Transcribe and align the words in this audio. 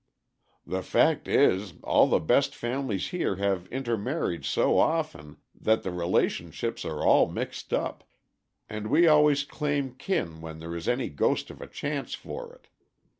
The 0.65 0.81
fact 0.81 1.27
is, 1.27 1.73
all 1.83 2.07
the 2.07 2.17
best 2.19 2.55
families 2.55 3.09
here 3.09 3.35
have 3.35 3.67
intermarried 3.67 4.43
so 4.45 4.79
often 4.79 5.37
that 5.53 5.83
the 5.83 5.91
relationships 5.91 6.83
are 6.85 7.05
all 7.05 7.27
mixed 7.29 7.71
up, 7.71 8.03
and 8.67 8.87
we 8.87 9.07
always 9.07 9.43
claim 9.43 9.93
kin 9.93 10.41
when 10.41 10.57
there 10.57 10.75
is 10.75 10.87
any 10.89 11.09
ghost 11.09 11.51
of 11.51 11.61
a 11.61 11.67
chance 11.67 12.15
for 12.15 12.51
it. 12.55 12.67